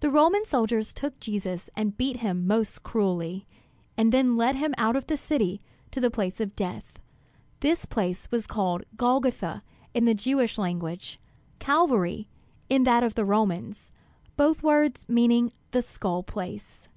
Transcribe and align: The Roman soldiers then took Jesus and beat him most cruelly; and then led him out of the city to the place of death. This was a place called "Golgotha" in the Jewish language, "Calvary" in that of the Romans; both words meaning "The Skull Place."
The 0.00 0.08
Roman 0.10 0.46
soldiers 0.46 0.94
then 0.94 1.00
took 1.10 1.20
Jesus 1.20 1.68
and 1.76 1.94
beat 1.98 2.20
him 2.20 2.46
most 2.46 2.82
cruelly; 2.82 3.46
and 3.98 4.10
then 4.10 4.34
led 4.38 4.54
him 4.56 4.74
out 4.78 4.96
of 4.96 5.08
the 5.08 5.16
city 5.18 5.60
to 5.90 6.00
the 6.00 6.10
place 6.10 6.40
of 6.40 6.56
death. 6.56 6.98
This 7.60 7.80
was 7.80 7.84
a 7.84 7.88
place 7.88 8.26
called 8.46 8.84
"Golgotha" 8.96 9.62
in 9.92 10.06
the 10.06 10.14
Jewish 10.14 10.56
language, 10.56 11.20
"Calvary" 11.58 12.28
in 12.70 12.84
that 12.84 13.02
of 13.04 13.12
the 13.14 13.26
Romans; 13.26 13.92
both 14.38 14.62
words 14.62 15.06
meaning 15.06 15.52
"The 15.72 15.82
Skull 15.82 16.22
Place." 16.22 16.88